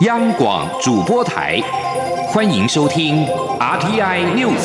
[0.00, 1.60] 央广主播台，
[2.28, 3.26] 欢迎收听
[3.58, 4.56] RTI News。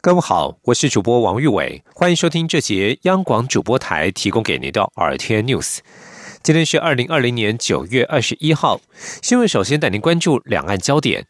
[0.00, 5.78] 各位好，我是主播王玉伟，欢迎收听这节央广主播台提供给您的 RTI News。
[6.42, 8.80] 今天是二零二零年九月二十一号，
[9.22, 11.26] 新闻首先带您关注两岸焦点。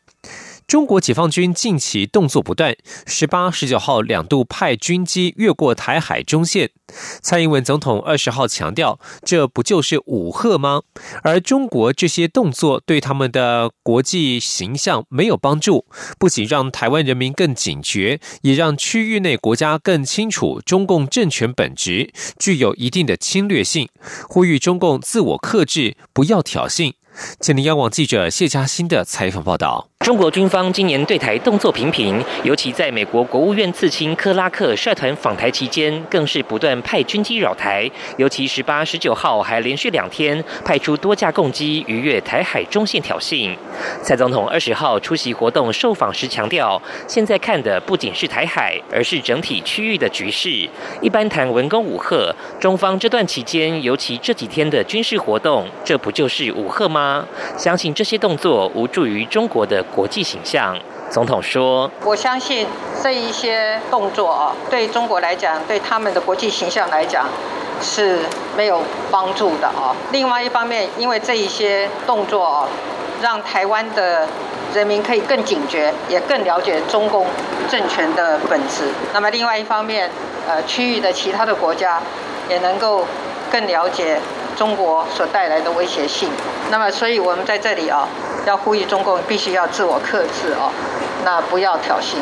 [0.71, 6.71] 中国解放军近期动作不断，十八、十九号两度派军机越过台海中线。
[7.21, 10.83] 蔡英文总统二十号强调，这不就是武赫吗？
[11.25, 15.87] 而中国这些动作对他们的国际形象没有帮助，
[16.21, 23.89] 不仅让台湾人民更警觉，也让区域内国家更清楚中共政权本质具有一定的侵略性，
[24.29, 26.93] 呼吁中共自我克制，不要挑衅。
[27.41, 29.90] 请您央网记者谢嘉欣的采访报道。
[30.03, 37.89] 中国军方今年对台动作频频，尤其在美国国务院次卿克拉克率团访台期间，更是不断派军机扰台。
[38.17, 43.55] 尤其十八、十九号还连续两天派出多架共机逾越台海中线挑衅。
[44.03, 50.67] 蔡总统二十号出席活动受访时强调，现在看的不仅是台海，而是整体区域的局势。
[51.03, 57.29] 一般谈文攻武赫，中方这段期间，尤其这几天的军事活动，这不就是武赫吗？
[57.59, 59.85] 相信这些动作无助于中国的。
[59.95, 60.77] 国际形象，
[61.11, 62.67] 总统说：“我相信
[63.03, 67.27] 这一些动作啊，对中国来讲，对他们的国际形象来讲
[67.83, 68.21] 是
[68.57, 69.95] 没有帮助的啊。
[70.13, 72.69] 另外一方面，因为这一些动作啊，
[73.21, 74.27] 让台湾的
[74.73, 77.27] 人民可以更警觉，也更了解中共
[77.69, 78.85] 政权的本质。
[79.13, 80.09] 那么另外一方面，
[80.49, 82.01] 呃，区域的其他的国家
[82.49, 83.05] 也能够
[83.51, 84.21] 更了解
[84.57, 86.29] 中国所带来的威胁性。
[86.71, 88.09] 那么，所以我们在这里啊。”
[88.47, 90.73] 要呼吁中共必须要自我克制哦，
[91.27, 92.17] 那不要挑衅。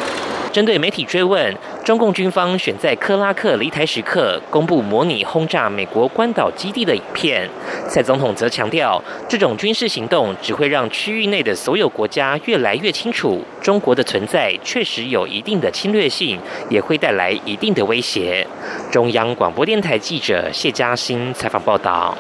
[0.53, 7.49] 针对媒体追问，中共军方选在克拉克离台时刻公布模拟轰炸美国关岛基地的影片，
[7.89, 18.45] 蔡总统则强调，这种军事行动只会让区域内的所有国家越来越清楚，中国的存在确实有一定的侵略性，也会带来一定的威胁。
[18.91, 22.19] 中央广播电台记者谢嘉欣采访报道。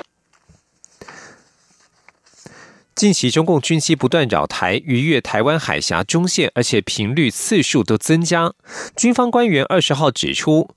[2.98, 8.52] 近期中共军机不断扰台，逾越台湾海峡中线，而且频率次数都增加。
[8.96, 10.68] 军方官员二十号指出，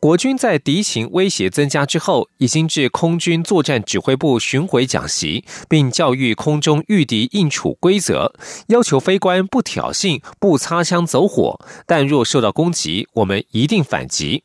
[0.00, 8.32] 国军在敌情威胁增加之后，已经至空军作战指挥部巡回讲习，并教育空中御敌应处规则，
[8.66, 14.42] 要求飞官不挑衅、不擦枪走火，但若受到攻击，我们一定反击。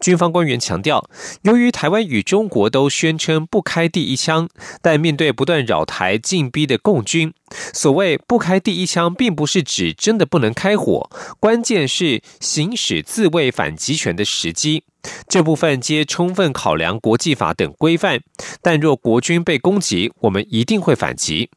[0.00, 1.08] 军方官员强调，
[1.42, 4.48] 由于台湾与中国都宣称不开第一枪，
[4.82, 7.32] 但面对不断扰台进逼的共军，
[7.72, 11.08] 所谓不开第一枪，并不是指真的不能开火，
[11.40, 14.84] 关键是行使自卫反击权的时机。
[15.28, 18.20] 这部分皆充分考量国际法等规范。
[18.62, 21.50] 但若国军被攻击，我们一定会反击。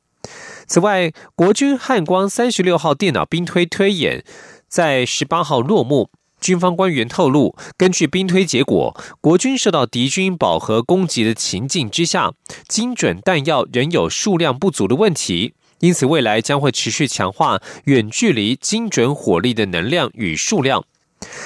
[0.65, 4.25] 此外，国军汉光三十六号电脑兵推推演
[4.67, 6.09] 在十八号落幕。
[6.39, 12.33] 军方官员透露，根据兵推结果，国军受到敌军饱和攻击的情境之下，
[12.67, 20.85] 精准弹药仍有数量不足的问题，因此未来将会持续强化远距离精准火力的能量与数量。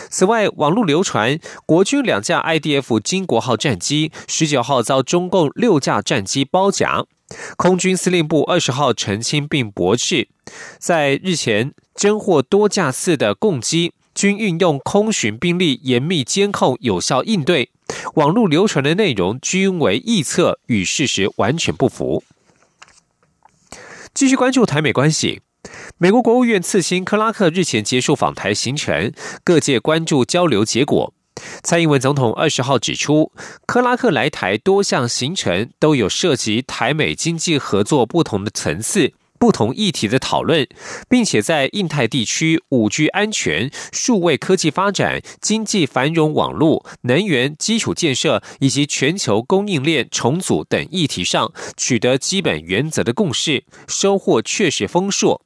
[0.09, 7.05] 此外，网络流传国军两架 IDF 金国号战机十九号遭中共六架战机包夹，
[7.55, 10.27] 空军司令部二十号澄清并驳斥，
[10.77, 13.93] 在日前侦获多架次的共机。
[14.13, 17.71] 均运用空巡兵力严密监控，有效应对。
[18.15, 22.23] 网络流传的内容均为臆测，与事实完全不符。
[24.13, 25.41] 继续关注台美关系，
[25.97, 29.11] 美国国务院次卿克拉克日前结束访台行程，
[29.43, 31.13] 各界关注交流结果。
[31.63, 33.31] 蔡英文总统二十号指出，
[33.65, 39.13] 克拉克来台多项行程都有涉及台美经济合作不同的层次。
[39.41, 40.67] 不同议题的讨论，
[41.09, 55.41] 并且在印太地区五 G 安全、数位科技发展、经济繁荣、网络、能源基础建设以及全球供应链重组等议题上取得基本原则的共识，收获确实丰硕。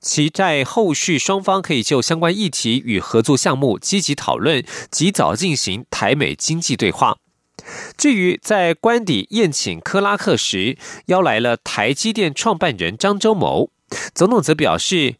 [0.00, 7.16] 期待后续双方可以就相关议题与合作项目积极讨论，及早进行台美经济对话。
[7.96, 10.76] 至于在官邸宴请克拉克时，
[11.06, 13.70] 邀来了台积电创办人张忠谋，
[14.14, 15.16] 总统则表示，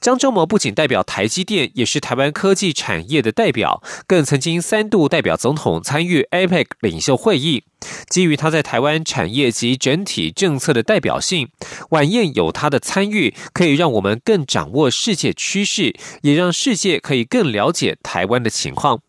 [0.00, 7.64] 张忠谋不仅代表台积电，也是台湾科技产业的代表，更曾经三度代表总统参与 APEC 领袖会议。
[8.08, 11.48] 基于他在台湾产业及整体政策的代表性，
[11.90, 19.00] 晚宴有他的参与，可以让我们更掌握世界趋势，也让世界可以更了解台湾的情况。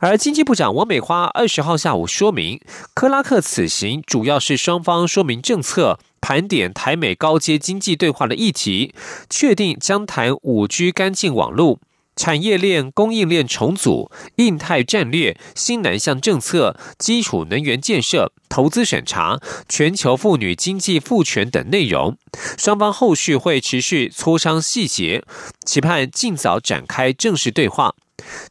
[0.00, 2.58] 而经济部长王美花二十号下午说明，
[2.94, 5.98] 克拉克此行主要是双方说明政策。
[6.22, 8.94] 盘点台美高阶经济对话的议题，
[9.28, 11.80] 确定将谈五 G 干净网络、
[12.16, 19.38] 产业链供应链重组、印太战略、新南向政策、基础能源建设、投资审查、
[19.68, 22.16] 全球妇女经济赋权等内容。
[22.56, 25.24] 双方后续会持续磋商细节，
[25.66, 27.94] 期盼尽早展开正式对话。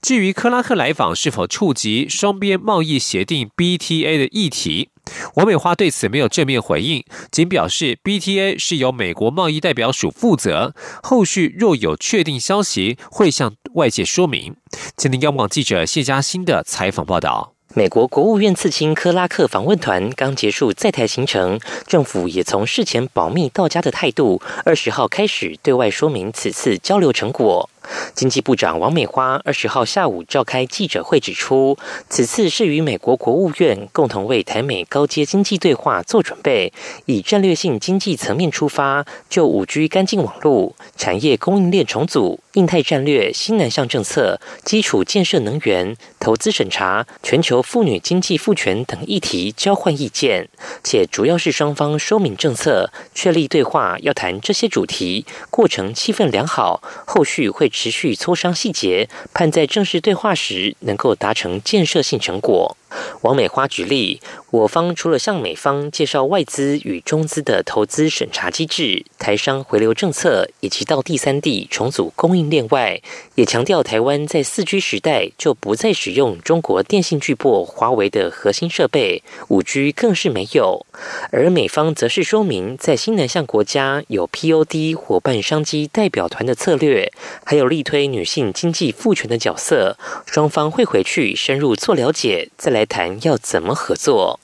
[0.02, 4.90] 至于克拉克来访是否触及双边贸易协定 BTA 的议题？
[5.36, 14.56] 王美花对此没有正面回应，仅表示 BTA 是由美国贸易代表署负责，后续若有确定消息，会向外界说明。
[14.96, 17.54] 今天央广记者谢嘉欣的采访报道。
[17.76, 27.70] 美国国务院次卿克拉克访问团刚结束在台行程，政府也从事前保密到家的态度，二十号开始对外说明此次交流成果。
[28.14, 31.78] 经济部长王美花二十号下午召开记者会，指出
[32.10, 36.72] 此次是与美国国务院共同为台美高阶经济对话做准备，
[37.06, 50.50] 以战略性经济层面出发，就五 G 干净网络、产业供应链重组、印太战略、新南向政策、基础建设能源、投资审查、全球妇女经济赋权等议题交换意见，
[50.84, 57.72] 且主要是双方说明政策，确立对话要谈这些主题，过程气氛良好，后续会。
[57.80, 62.76] 持续磋商细节，盼在正式对话时能够达成建设性成果。
[63.22, 64.20] 王美花举例，
[64.50, 73.00] 我方除了向美方介绍外资与中资的投资审查机制、台商回流政策以及到第三地重组供应链外，
[73.36, 80.86] 也强调台湾在四 G 时代就不再使用中国电信巨擘华为的核心设备，五 G 更是没有。
[81.32, 87.12] 而美方则是说明，在新南向国家有 POD 伙伴商机代表团的策略，
[87.44, 92.79] 还有力推女性经济赋权的角色，双方会回去深入做了解，再来。
[92.80, 94.40] 来谈要怎么合作。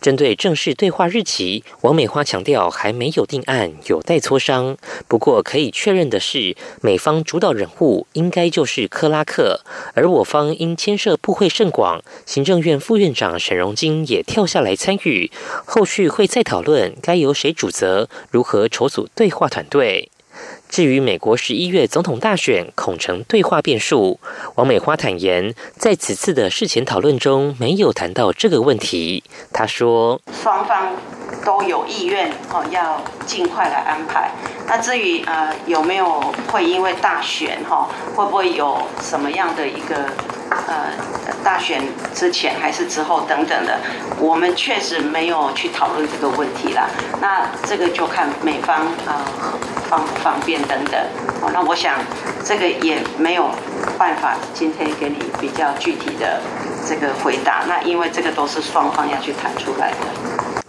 [0.00, 4.76] 针对正式对话日期，王美花强调还没有定案，有待磋商。
[5.06, 9.60] 不过可以确认的是，美方主导人物应该就是克拉克，
[9.94, 15.30] 而我方因牵涉部会甚广，行政院副院长沈荣金也跳下来参与。
[15.64, 20.10] 后续会再讨论该由谁主责，如何筹组对话团队。
[20.70, 24.20] 至于美国十一月总统大选恐成对话变数，
[24.54, 29.24] 王美花坦言，在此次的事前讨论中没有谈到这个问题。
[29.52, 30.92] 他说：“双方
[31.44, 34.30] 都有意愿哦，要尽快来安排。
[34.68, 36.20] 那至于呃有没有
[36.52, 40.08] 会因为大选哈，会不会有什么样的一个
[40.50, 40.92] 呃
[41.42, 41.82] 大选
[42.14, 43.78] 之前还是之后等等的，
[44.18, 46.88] 我们确实没有去讨论这个问题啦。
[47.20, 49.24] 那这个就看美方啊。”
[49.90, 50.94] 方不方便等等，
[51.42, 51.98] 哦，那我想
[52.44, 53.50] 这个也没有
[53.98, 56.40] 办法今天给你比较具体的
[56.88, 57.64] 这个回答。
[57.66, 59.96] 那因为这个都是双方要去谈出来的。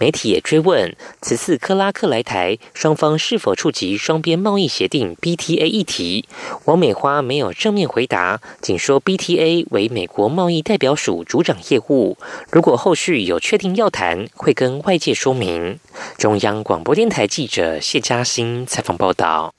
[0.00, 6.28] 媒体也追问，此次克拉克来台，双方是否触及双边贸易协定 BTA 议题？
[6.64, 12.16] 王美花没有正面回答，仅说 BTA 为美国贸易代表署主长业务，
[12.50, 15.78] 如果后续有确定要谈，会跟外界说明。
[16.16, 19.52] 中央广播电台记者谢嘉欣采访报道。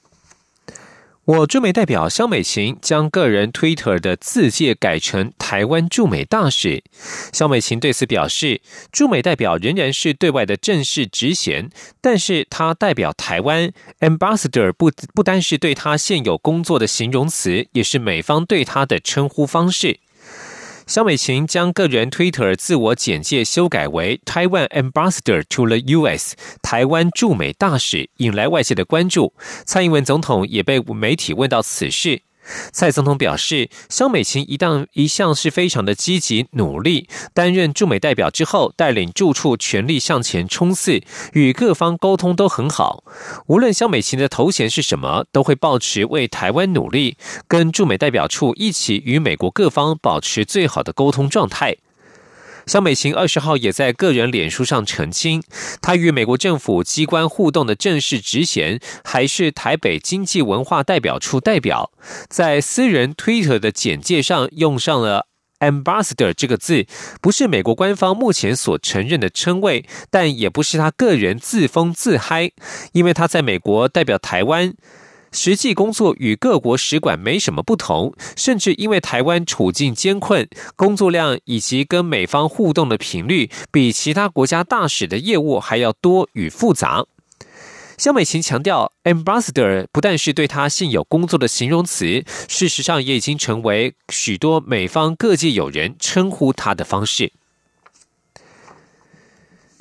[1.25, 6.83] 我驻美代表肖美琴将个人 Twitter 的字界改成台湾驻美大使。
[7.31, 11.69] 肖美琴对此表示，驻美代表仍然是对外的正式职衔，
[12.01, 13.71] 但是他代表台湾
[14.01, 20.01] Ambassador 不不单是对他现有工作的形容词，也是美方对他的称呼方式。
[20.85, 26.35] 肖美琴将个人 Twitter 自我简介修改为 Taiwan Ambassador to the U.S.
[26.61, 29.33] 台湾驻美大使，引来外界的关注。
[29.65, 32.21] 蔡英文总统也被媒体问到此事。
[32.71, 41.01] 蔡总统表示，肖美琴一旦一向是非常的积极努力，担任驻美代表之后，带领驻处全力向前冲刺，
[41.33, 43.03] 与各方沟通都很好。
[43.47, 51.77] 无论肖美琴的头衔是什么，都会保持为台湾努力，跟驻美代表处一起与美国各方保持最好的沟通状态。
[52.65, 55.43] 肖美琴二十号也在个人脸书上澄清，
[55.82, 61.91] 她与美国政府机关互动的正式职衔还是台北经济文化代表处代表，
[62.29, 65.27] 在私人 Twitter 的简介上用上了
[65.60, 66.86] Ambassador 这个字，
[67.22, 72.51] 不是美国官方目前所承认的称谓，但也不是他个人自封自嗨，
[72.93, 74.74] 因为他在美国代表台湾。
[75.33, 87.05] 实际工作与各国使馆没什么不同，甚至因为台湾处境艰困，工作量以及跟美方互动的频率，比其他国家大使的业务还要多与复杂。
[87.97, 97.31] 肖美琴强调，ambassador 不但是对他现有工作的形容词，事实上也已经成为许多美方各界友人称呼他的方式。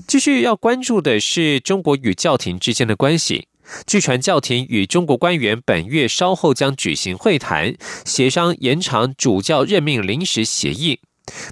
[0.06, 3.48] 继续要关注的是中国与教廷之间的关系。
[3.86, 7.74] 据传，教廷与中国官员本月稍后将举行会谈，
[8.04, 11.00] 协商延长主教任命临时协议。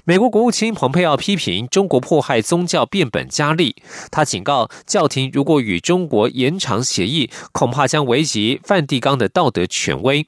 [0.03, 3.75] 美国国务卿蓬佩奥批评中国迫害宗教变本加厉，
[4.11, 10.27] 他警告教廷，如果与中国延长协议，恐怕将危及梵蒂冈的道德权威。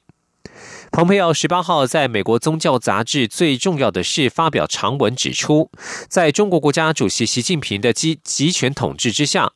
[0.90, 5.70] 蓬佩奥十八号在美国宗教杂志《最重要的是》发表长文，指出，
[6.08, 9.52] 在中国国家主席习近平的集集权统治之下。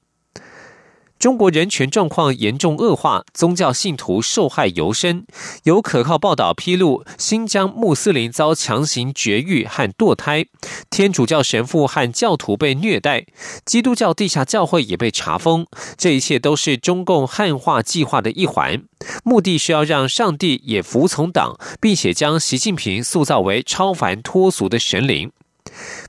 [1.18, 5.26] 中国人权状况严重恶化，宗教信徒受害尤深。
[5.64, 10.46] 有可靠报道披露，新疆穆斯林遭强行绝育和堕胎，
[10.88, 13.26] 天主教神父和教徒被虐待，
[13.64, 15.66] 基督教地下教会也被查封。
[15.96, 18.84] 这一切都是中共汉化计划的一环，
[19.24, 25.32] 目的是要让上帝也服从党，并且将习近平塑造为超凡脱俗的神灵。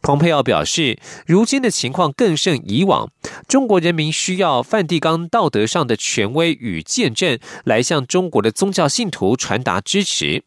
[0.02, 3.10] 蓬佩奥表示，如今的情况更胜以往，
[3.48, 10.44] 中国人民需要梵蒂冈道德上的权威与见证，来向中国的宗教信徒传达支持。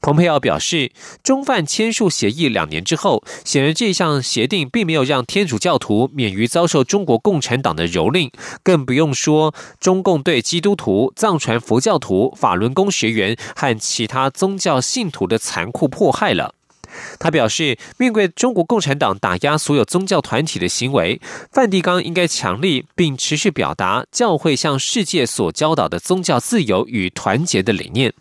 [0.00, 0.90] 蓬佩奥表示，
[1.22, 8.32] 中梵签署协议两年之后，显然这项协定并没有让天主教徒免于遭受中国共产党的蹂躏，
[8.64, 16.56] 更不用说中共对基督徒、藏传佛教徒、法轮功学员和其他宗教信徒的残酷迫害了。
[17.18, 21.20] 他表示，面对中国共产党打压所有宗教团体的行为，
[21.50, 28.12] 梵蒂冈应该强力并持续表达教会向世界所教导的宗教自由与团结的理念。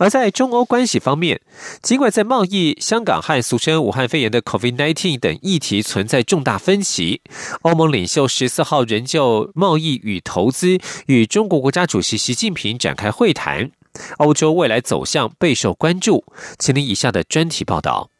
[0.00, 1.40] 而在中欧关系方面，
[1.82, 7.20] 尽管在贸易、香港和俗称武汉肺炎的 COVID-19 等议题存在重大分歧，
[7.62, 13.72] 欧盟领袖十四号仍就贸易与投资与中国国家主席习近平展开会谈。
[14.18, 16.24] 欧洲未来走向备受关注，
[16.58, 18.10] 请听以下的专题报道。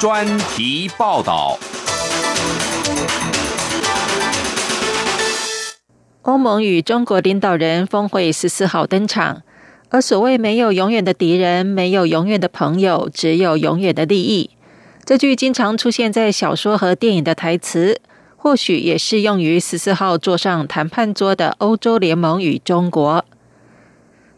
[0.00, 1.58] 专题报道。
[6.22, 9.42] 欧盟与中国领导人峰会十四号登场，
[9.90, 14.50] 而所谓“没有永远的敌人，没有永远的朋友，只有永远的利益”，
[15.04, 18.00] 这句经常出现在小说和电影的台词。
[18.42, 23.24] 或许也适用于十四号坐上谈判桌的欧洲联盟与中国。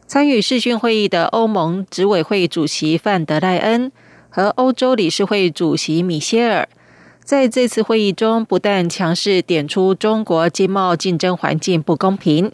[0.06, 3.90] 参与视讯会议的欧盟执委会主席范德赖恩
[4.28, 6.68] 和欧洲理事会主席米歇尔，
[7.24, 12.52] 在这次会议中不但强势点出中国经贸竞争环境不公平，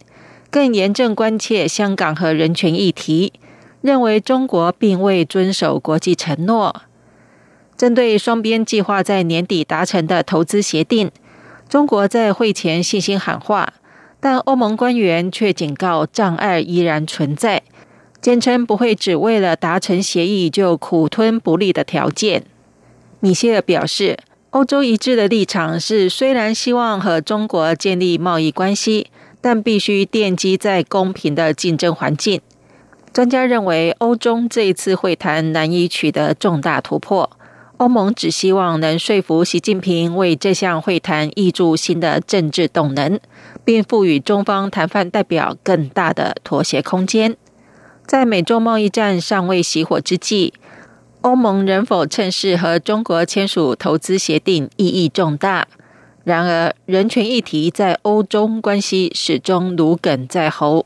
[0.53, 3.33] 更严正关切香港和人权议题，
[3.81, 6.83] 认为中国并未遵守国际承诺。
[7.77, 11.11] 针对双边计划在年底达成的投资协定。
[11.71, 13.75] 中国在会前信心喊话，
[14.19, 17.63] 但欧盟官员却警告障碍依然存在，
[18.21, 22.43] 坚称不会只为了达成协议就苦吞不利的条件。
[23.21, 24.19] 米歇尔表示，
[24.51, 29.07] 欧洲一致的立场是，虽然希望和中国建立贸易关系，
[29.41, 32.41] 但必须奠基在公平的竞争环境。
[33.13, 37.31] 专家认为，欧中这一次会谈难以取得重大突破。
[37.81, 43.19] 欧盟只希望能说服习近平为这项会谈挹注新的政治动能，
[43.65, 47.35] 并赋予中方谈判代表更大的妥协空间。
[48.07, 50.53] 在美中贸易战尚未熄火之际，
[51.23, 55.67] 欧盟能否趁势和中国签署投资协定意义重大。
[56.23, 60.85] 然而，人权议题在欧中关系始终如鲠在喉。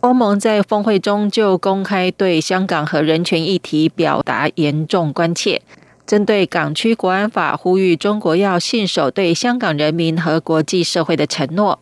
[0.00, 5.62] 欧盟在峰会中就公开对香港和人权议题表达严重关切。
[6.10, 11.78] 针对港区国安法，呼吁中国要信守对香港人民和国际社会的承诺。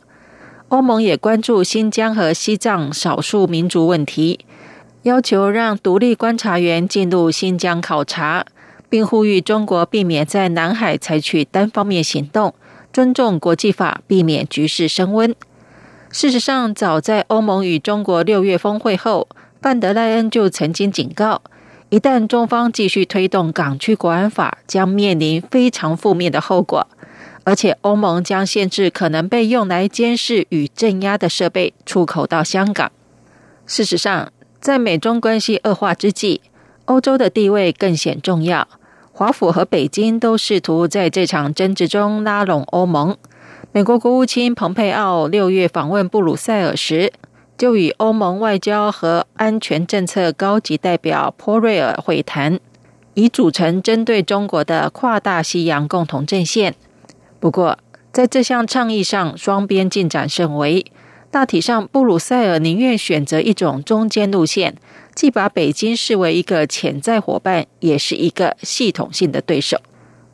[0.69, 4.41] 欧盟也关注新疆和西藏少数民族问题，
[5.05, 8.45] 要求让独立观察员进入新疆考察，
[8.91, 12.53] 并呼吁中国避免在南海采取单方面行动，
[12.93, 15.35] 尊重国际法，避免局势升温。
[16.11, 19.27] 事实上，早在欧盟与中国六月峰会后，
[19.63, 21.41] 范德赖恩就曾经警告。
[21.91, 26.87] 一旦中方继续推动港区国安法，将面临非常负面的后果，
[27.45, 32.93] 而且欧盟将限制可能被用来监视与镇压的设备出口到香港。
[33.67, 34.31] 事实上，
[34.61, 36.43] 在美中关系恶化之际，
[36.85, 38.69] 欧洲的地位更显重要。
[39.13, 43.17] 华府和北京都试图在这场争执中拉拢欧盟。
[43.73, 47.13] 美国国务卿蓬佩奥六月访问布鲁塞尔时，
[47.59, 52.61] 就与欧盟外交和安全政策高级代表波瑞尔会谈，
[53.15, 56.77] 以组成针对中国的跨大西洋共同阵线。
[57.41, 57.77] 不过，
[58.13, 60.87] 在这项倡议上，双边进展甚微。
[61.31, 64.77] 大体上，布鲁塞尔宁愿选择一种中间路线，
[65.15, 69.79] 既把北京视为一个潜在伙伴，也是一个系统性的对手。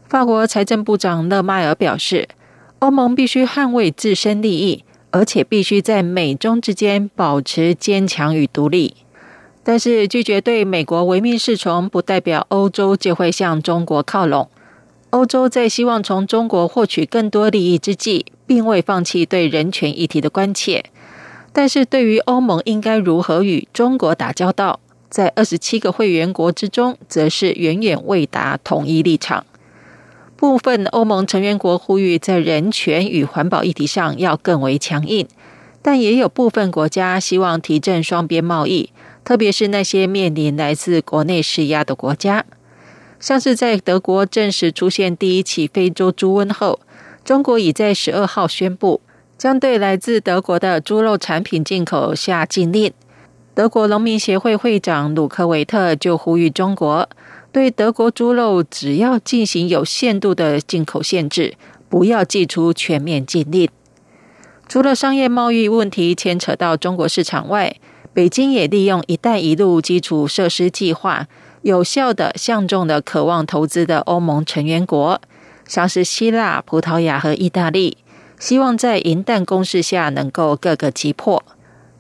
[0.07, 2.29] 法国财政部长勒迈尔表示，
[2.81, 8.97] 欧盟必须捍卫自身利益，而且必须在美中之间保持坚强与独立。
[9.63, 14.51] 但是，拒绝对美国唯命是从，不代表欧洲就会向中国靠拢。
[15.11, 20.85] 欧洲在希望从中国获取更多利益之际，并未放弃对人权议题的关切。
[21.53, 29.47] 但是，对于欧盟应该如何与中国打交道，在二十七个会员国之中，则是远远未达统一立场。
[30.37, 35.27] 部分欧盟成员国呼吁在人权与环保议题上要更为强硬，
[35.81, 38.91] 但也有部分国家希望提振双边贸易，
[39.25, 42.45] 特别是那些面临来自国内施压的国家。
[43.21, 46.81] 像是在德国正式出现第一起非洲猪瘟后，
[47.25, 49.01] 中国已在十二号宣布
[49.39, 52.93] 将对来自德国的猪肉产品进口下禁令。
[53.55, 57.09] 德国农民协会会长鲁克维特就呼吁中国
[57.55, 61.55] 对德国猪肉只要进行有限度的进口限制，
[61.89, 63.69] 不要寄出全面禁令。
[64.69, 67.77] 除了商业贸易问题牵扯到中国市场外，
[68.13, 71.29] 北京也利用“一带一路”基础设施计划。
[71.63, 75.21] 有效的相中的渴望投资的欧盟成员国，
[75.65, 77.99] 像是希腊、葡萄牙和意大利，
[78.41, 81.45] 希望在银弹攻势下能够各个击破。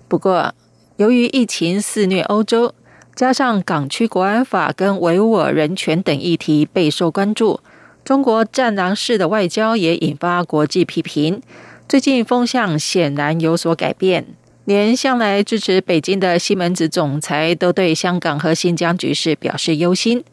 [0.08, 0.52] 不过，
[0.96, 2.74] 由于疫情肆虐欧洲，
[3.14, 7.60] 加上港区国安法跟维吾尔人权等议题备受关注，
[8.04, 11.40] 中国战狼式的外交也引发国际批评。
[11.88, 14.26] 最近风向显然有所改变。
[14.64, 20.24] 连向来支持北京的西门子总裁都对香港和新疆局势表示忧心。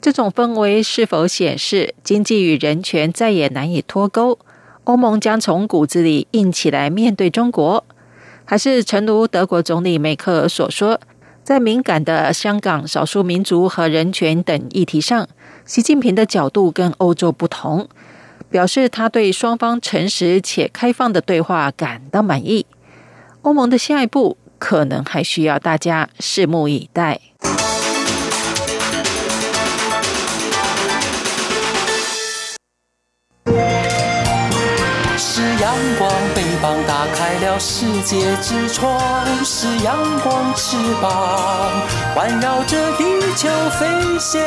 [0.00, 4.38] 这种氛围是否显示经济与人权再也难以脱钩？
[4.84, 7.84] 欧盟将从骨子里硬起来面对中国，
[8.46, 10.98] 还是诚如德国总理梅克尔所说，
[11.46, 15.28] 在敏感的香港少数民族和人权等议题上，
[15.64, 17.88] 习近平的角度跟欧洲不同，
[18.50, 22.66] 表示他对双方诚实且开放的对话感到满意。
[23.42, 27.20] 欧盟的下一步可能还需要大家拭目以待。
[35.98, 38.98] 光，翅膀打开了世界之窗；
[39.44, 41.70] 是阳光，翅膀
[42.14, 43.04] 环绕着地
[43.36, 44.40] 球飞翔。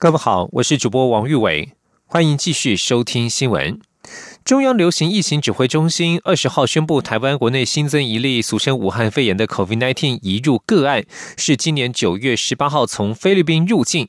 [0.00, 1.72] 各位好，我是主播王玉伟，
[2.06, 3.80] 欢迎继续收听新闻。
[4.44, 11.04] 中央流行疫情指挥中心二十号宣布，台湾国内新增一例俗称武汉肺炎的 COVID-19 移入个案，
[11.36, 14.08] 是今年九月十八号从菲律宾入境。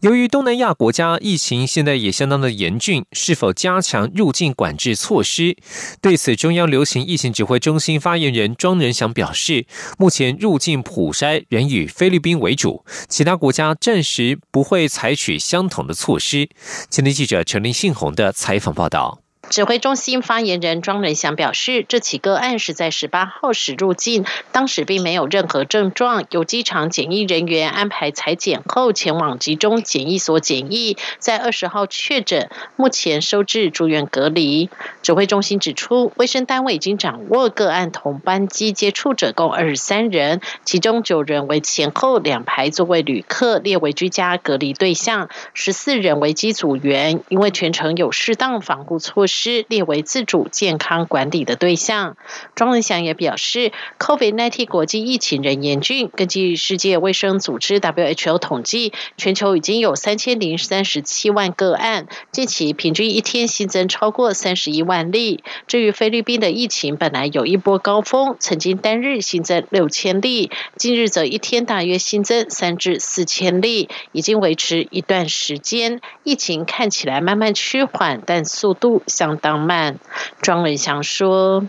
[0.00, 5.56] 由于东南亚国家疫情现在也相当的严峻，是否加强入境管制措施？
[6.00, 9.66] 对此，中央流行疫情指挥中心发言人庄仁祥表示，
[9.98, 16.48] 目前入境普筛仍以菲律宾为主，其他国家暂时不会采取相同的措施。
[16.90, 19.20] 前天记者陈林信宏的采访报道。
[19.48, 34.68] 指挥中心发言人庄仁祥表示，这起个案是在十八号时入境，当时并没有任何症状，由机场检疫人员安排裁剪后前往集中检疫所检疫，在二十号确诊，目前收治住院隔离。
[35.02, 49.35] 指挥中心指出，卫生单位已经掌握个案同班机接触者共二十三人，其中九人为前后两排座位旅客，列为居家隔离对象；十四人为机组员，因为全程有适当防护措施。
[49.36, 52.16] 师列为自主健康管理的对象。
[52.54, 56.08] 庄文祥也表示，COVID-19 国际疫情仍严峻。
[56.08, 65.44] 根据世界卫生组织 WHO 统计，全球已经有三千零三十七万个案，近期平均一天新增超过三十一万例。
[65.66, 76.00] 至于菲律宾的疫情，本来有一波高峰，曾经单日新增六千例，近日则一天大约新增三至四千例，已经维持一段时间。
[76.24, 79.25] 疫情看起来慢慢趋缓，但速度相。
[79.26, 79.96] 相当慢，
[80.40, 81.60] 庄文祥说：“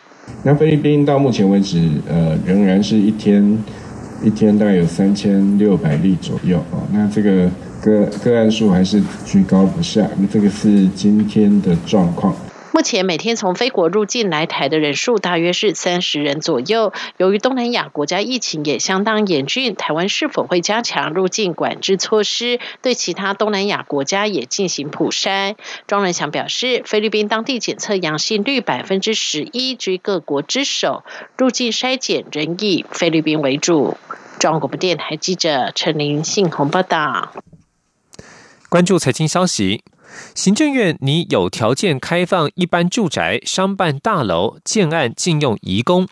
[0.46, 3.58] 那菲律宾到目前为止，呃，仍然是一天
[4.24, 6.84] 一天大概有三千六百例左右哦。
[6.92, 7.50] 那这个
[7.82, 12.36] 个个案数还是居高不下，那这个是今天的状况。”
[12.78, 16.94] 目前每天从非国入境来台的人数大约是三十人左右。
[17.18, 25.56] 由于东南亚国家疫情也相当严峻，台湾是否会加强入境管制措施，对其他东南亚国家也进行普筛？
[25.88, 31.04] 庄仁祥表示，菲律宾当地检测阳性率百分之十一，居各国之首，
[31.36, 33.98] 入境筛检仍以菲律宾为主。
[34.38, 37.34] 中央广播电台记者陈林信宏报道。
[38.70, 39.82] 关注财经消息。
[40.36, 46.08] 行政院拟有条件开放一般住宅、商办大楼建案禁用移工。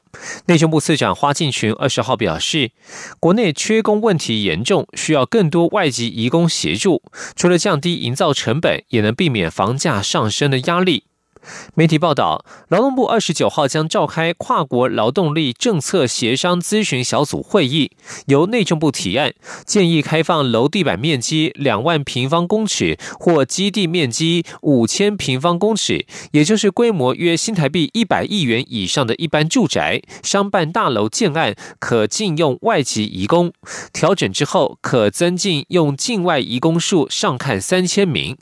[0.45, 2.71] 内政部次长花敬群二十号表示，
[3.19, 7.01] 国内缺工问题严重，需要更多外籍移工协助，
[7.35, 11.05] 除了降低营造成本，也能避免房价上升的压力。
[11.73, 17.91] 媒体报道，劳动部二十九号将召开跨国劳动力政策协商咨询小组会议，
[18.27, 19.33] 由内政部提案，
[19.65, 33.51] 建议开放楼地板面积两万平方公尺或基地面积五千平方公尺，也就是规模约新台币一百亿元以上的一般住宅、商办大楼建案，可禁用外籍移工。
[33.93, 38.37] 调整之后，可增进用境外移工数上看三千名。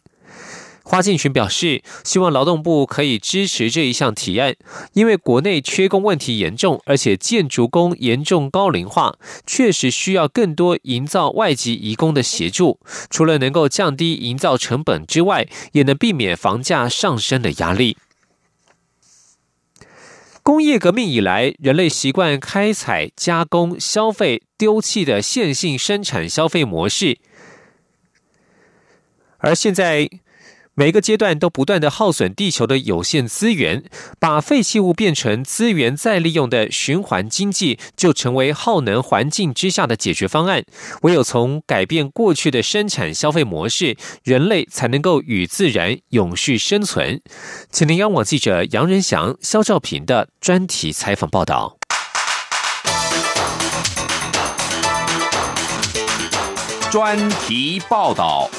[0.86, 4.54] 花敬群表示，希望劳动部可以支持这一项提案，
[4.92, 9.18] 因为国内缺工问题严重，而且建筑工严重高龄化，
[9.48, 12.82] 确实需要更多营造外籍移工的协助。
[13.10, 17.98] 除了能够降低营造成本之外，也能避免房价上升的压力。
[20.44, 27.18] 工业革命以来，人类习惯开采、加工、消费、丢弃的线性生产消费模式，
[29.38, 30.10] 而现在。
[30.76, 33.84] 每个阶段都不断的耗损地球的有限资源，
[34.20, 40.64] 把废弃物变成资源再利用的循环经济，就成为耗能环境之下的解决方案。
[41.04, 47.22] 唯有从改变过去的生产消费模式，人类才能够与自然永续生存。
[47.72, 51.78] 请您央网记者杨仁祥、肖兆平的专题采访报道。
[56.90, 58.50] 专题报道。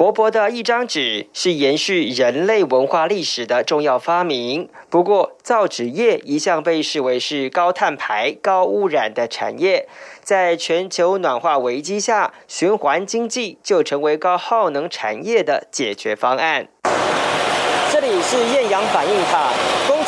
[0.00, 4.66] 薄薄的一张纸是延续人类文化历史的重要发明。
[4.88, 9.86] 不过，造纸业一向被视为是高碳排、高污染的产业。
[10.22, 16.68] 在全球暖化危机下，循环经济就成为高耗能产业的解决方案。
[17.92, 19.50] 这里是厌氧反应塔。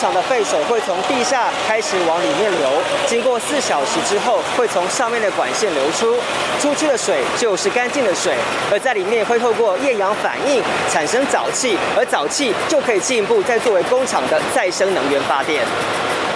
[0.03, 2.69] 厂的废水会从地下开始往里面流，
[3.07, 6.17] 经过四小时之后，会从上面的管线流出，
[6.61, 8.35] 出去的水就是干净的水，
[8.73, 10.61] 而在里面会透过液氧反应
[10.91, 15.63] 产生沼气，而沼气就可以进一步再作为工厂的再生能源发电。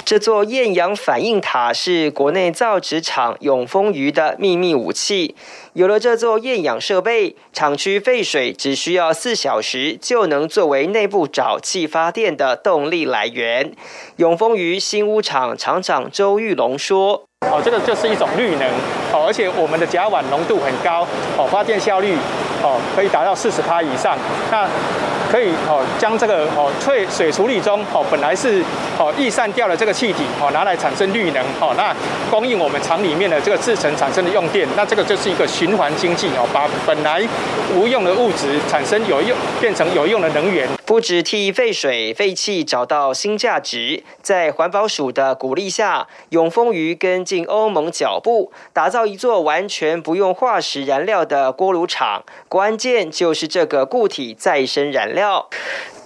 [0.07, 5.35] 这座厌氧反应塔是国内造纸厂永丰余的秘密武器。
[5.73, 13.73] 有了这座厌氧设备，厂区废水只需要四小时就能作为内部沼气发电的动力来源。
[14.19, 18.69] 永丰余新屋厂厂长周玉龙说：“哦，这个就是一种绿能
[19.13, 21.05] 哦，而且我们的甲烷浓度很高
[21.37, 22.15] 哦，发电效率
[22.63, 24.17] 哦可以达到四十帕以上。
[24.53, 24.69] 那
[25.31, 28.63] 可以哦，将这个哦退水处理中哦本来是
[28.99, 31.95] 哦易散掉的这个气体哦拿来产生绿能哦，那
[32.31, 37.27] 供应我们厂里面的这个制成产生的用电，那这个就是一个循环经济哦，把本来
[37.75, 40.69] 无用的物质产生有用，变成有用的能源。
[40.87, 52.23] 不止替废水废气找到新价值，在环保署的鼓励下，永丰鱼跟进欧盟脚步，打造一座完全不用化石燃料的锅炉厂。
[52.49, 55.16] 关键就是这个固体再生燃料。
[55.17, 55.49] 料。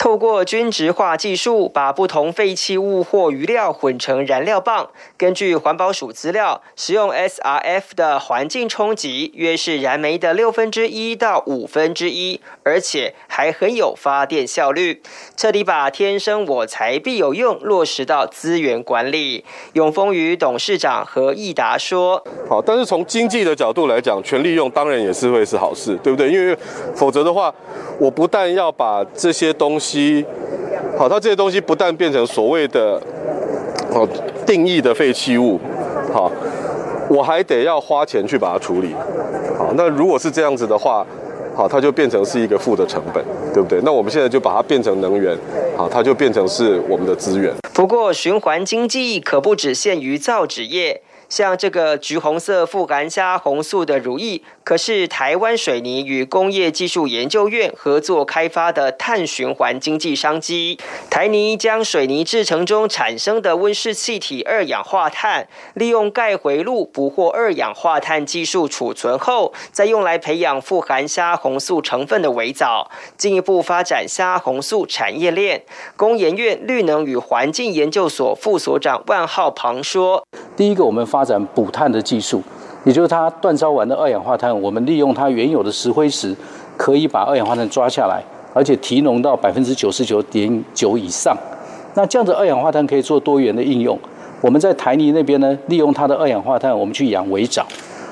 [0.00, 4.88] 透过均质化技术，把不同废弃物或余料混成燃料棒。
[5.18, 15.02] 根据环保署资料，使用 SRF 的环境冲击约是燃煤的六分之一到五分之一，而且还很有发电效率。
[15.36, 19.44] 彻底把“天生我材必有用”落实到资源管理。
[19.74, 26.32] 永丰余董事长何义达说：“好，但是从经济的角度来讲，全利用当然也是会是好事，对不对？
[26.32, 26.56] 因为
[26.96, 27.54] 否则的话，
[27.98, 30.24] 我不但要把这些东西。”西，
[30.96, 33.00] 好，它这些东西不但变成所谓的
[33.92, 34.08] 哦
[34.46, 35.58] 定义的废弃物，
[36.12, 36.30] 好，
[37.08, 38.94] 我还得要花钱去把它处理，
[39.58, 41.04] 好，那如果是这样子的话，
[41.56, 43.80] 好，它就变成是一个负的成本，对不对？
[43.82, 45.36] 那我们现在就把它变成能源，
[45.76, 47.52] 好，它就变成是我们的资源。
[47.74, 51.02] 不过，循环经济可不只限于造纸业。
[51.30, 60.76] 像这个橘红色富含虾红素的乳液，可是台湾水泥与工业技术研究院合作开发的碳循环经济商机。
[61.08, 75.62] 台泥将水泥制成中产生的温室气体二氧化碳，利用钙回路捕获二氧化碳技术储存后，再用来培养富含虾红素成分的围藻，进一步发展虾红素产业链。
[75.96, 82.42] 工研院绿能与环境研究所副所长万浩鹏说：“第一个，我们发发展补碳的技术，
[82.82, 86.34] 也就是它锻烧完的二氧化碳，我们利用它原有的石灰石，
[86.78, 88.22] 可以把二氧化碳抓下来，
[88.54, 91.36] 而且提浓到百分之九十九点九以上。
[91.92, 93.98] 那这样的二氧化碳可以做多元的应用。
[94.40, 97.66] 我们在台泥那边呢，利用它的二氧化碳，我们去养围藻，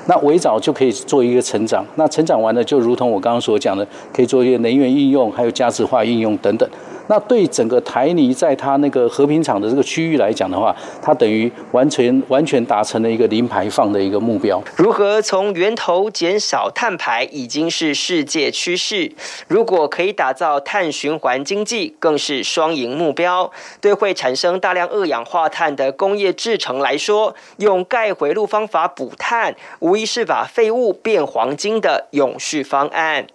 [0.06, 1.82] 那围藻就可以做一个成长。
[1.94, 6.68] 那成长完了，就如同我刚刚所讲的，可以做一些能源应用，还有价值化应用等等。”
[7.08, 14.62] 那对整个台泥在它那个和平厂的这个区域来讲的话，它等于完全完全达成了一个零排放的一个目标。
[14.76, 19.10] 如何从源头减少碳排已经是世界趋势，
[19.48, 23.50] 如果可以打造碳循环经济，更是双赢目标。
[23.80, 33.26] 对会产生大量二氧化碳的工业制成来说，用钙回路方法补碳，无疑是把废物变黄金的永续方案。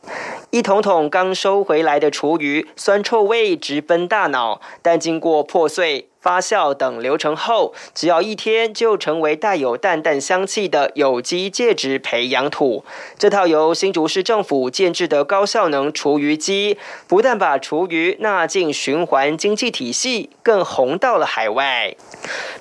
[0.52, 3.58] 一桶桶刚收回来的厨余，酸臭味。
[3.64, 6.10] 直奔大脑，但经过破碎。
[6.24, 12.86] 发酵等流程后，只要一天就成为带有淡淡香气的有机介质培养土。
[13.20, 16.78] 这套由新竹市政府建制的高效能厨余机，
[17.10, 21.94] 不但把厨余纳进循环经济体系，更红到了海外。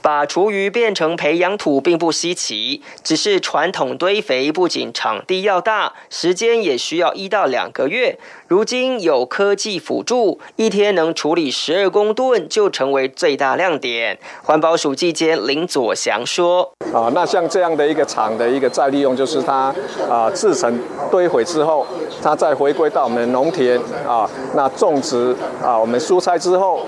[0.01, 8.19] 把厨余变成培养土并不稀奇，只是传统堆肥不仅场地要大，时间也需要一到两个月。
[8.49, 13.52] 如今有科技辅助，一天能处理十二公吨，就成为最大。
[13.57, 19.75] 亮点，环保署记监林佐祥说：“啊，那像这样的一个厂的一个再利用，就是它
[20.09, 21.87] 啊制成堆毁之后，
[22.23, 26.87] 它再回归到我们的农田啊，那种植啊我们蔬菜之后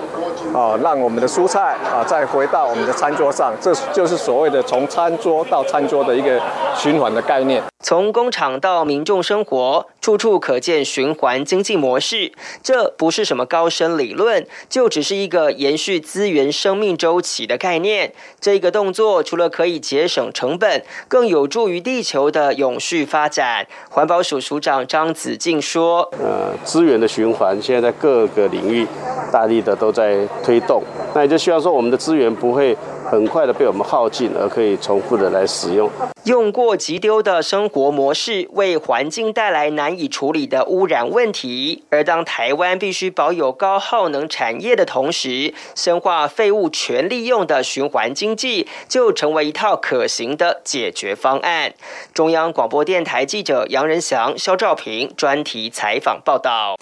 [0.53, 6.41] 啊，让我们的蔬菜啊再回到我们的餐桌上，这就是所谓的从餐桌到餐桌的一个
[6.75, 12.31] 循环的概念。”从工厂到民众生活，处处可见循环经济模式。
[12.63, 18.11] 这不是什么高深理论，就只是一个延续资源生命周期的概念。
[18.39, 23.67] 这个动作除了可以节省成本，更有助于地球的永续发展。
[23.89, 28.87] 环保署署长张子静说：“呃，资源的循环现在在各个领域
[29.31, 30.81] 大力的都在推动，
[31.13, 32.75] 那也就希望说我们的资源不会。”
[33.09, 35.89] 很快的被我们耗尽，而可以重复的来使用。
[36.23, 41.83] 用过即丢的生活模式，为环境带来难以处理的污染问题。
[41.91, 51.73] 而当台湾必须保有高耗能产业的同时，深化废物全利用的循环经济，就成为一套可行的解决方案。
[52.13, 56.75] 中央广播电台记者杨仁祥、肖兆平专题采访报道。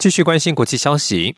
[0.00, 1.36] 继续关心国际消息，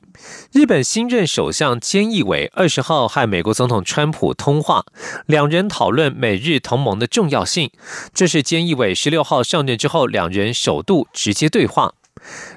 [0.53, 4.85] 日本新任首相菅义伟二十号和美国总统川普通话，
[5.27, 7.73] 两人讨论美日同盟的重要性。
[8.15, 11.95] 这是菅义伟十六号上任之后，两人首度直接对话。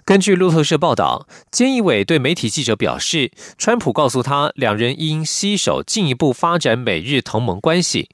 [0.05, 8.09] 根据路透社报道，菅义伟对媒体记者表示，川普告诉他，两人应携手进一步发展美日同盟关系。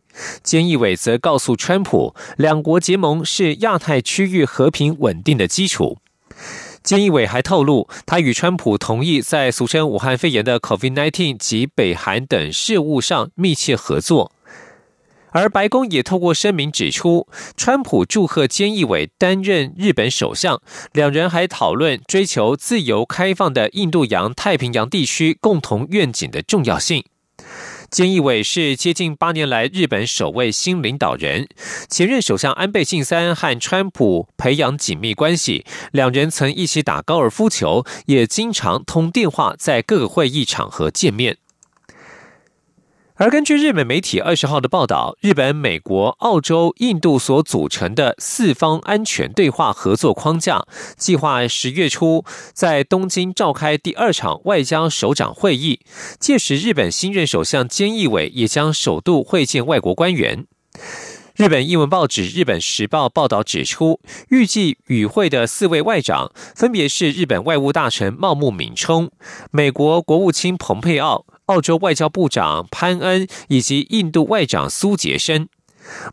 [0.45, 5.97] 菅义伟则告诉川普，两国结盟是亚太区域和平稳定的基础。
[6.84, 14.32] 菅义伟还透露，他与川普同意在俗称武汉肺炎的 COVID-19 及北韩等事务上密切合作。
[15.34, 27.06] 而白宫也透过声明指出，川普祝贺菅义伟担任日本首相，两人还讨论追求自由开放的印度洋太平洋地区共同愿景的重要性。
[27.91, 31.49] 菅义伟是接近八年来日本首位新领导人，
[31.89, 41.36] 前任首相安倍晋三和川普培养紧密关系，两人曾一起打高尔夫球，也经常通电话，在各个会议场合见面。
[43.21, 50.65] 而根据日本媒体二十号的报道，日本、美国、澳洲、印度所组成的四方安全对话合作框架，
[50.97, 55.81] 计划十月初在东京召开第二场外交首长会议。
[56.19, 60.47] 届时，日本新任首相菅义伟也将首度会见外国官员。
[61.36, 69.12] 日本英文报纸《日本时报》报道指出，预计与会的四位外长分别是日本外务大臣茂木敏充、
[69.51, 71.27] 美国国务卿蓬佩奥。
[71.51, 75.49] 澳洲外交部长潘恩以及印度外长苏杰生，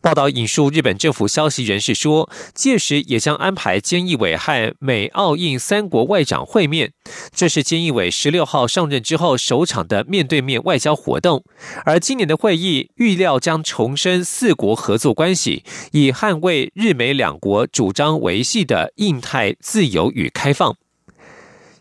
[0.02, 6.92] 报道引述日本政府消息人士说，届时也将安排菅义伟和美澳印三国外长会面。
[7.32, 11.44] 这是菅义伟十六号上任之后首场的面对面外交活动。
[11.84, 20.74] 而今年的会议预料将重申四国合作关系，以捍卫日美两国主张维系的印太自由与开放。